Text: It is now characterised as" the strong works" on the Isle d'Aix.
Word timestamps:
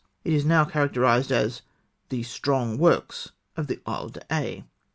It 0.23 0.33
is 0.33 0.43
now 0.43 0.65
characterised 0.65 1.31
as" 1.31 1.61
the 2.09 2.23
strong 2.23 2.79
works" 2.79 3.33
on 3.55 3.67
the 3.67 3.81
Isle 3.85 4.09
d'Aix. 4.09 4.63